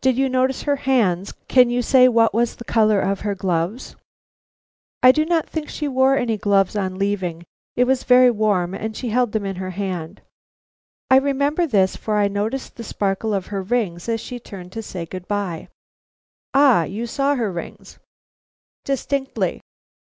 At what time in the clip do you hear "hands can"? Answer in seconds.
0.74-1.70